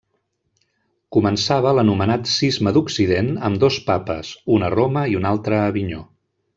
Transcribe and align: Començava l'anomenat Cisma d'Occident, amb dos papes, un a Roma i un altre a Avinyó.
Començava 1.17 1.73
l'anomenat 1.79 2.25
Cisma 2.37 2.75
d'Occident, 2.79 3.31
amb 3.51 3.63
dos 3.67 3.81
papes, 3.93 4.35
un 4.59 4.67
a 4.71 4.75
Roma 4.79 5.09
i 5.15 5.19
un 5.23 5.33
altre 5.35 5.63
a 5.65 5.73
Avinyó. 5.75 6.05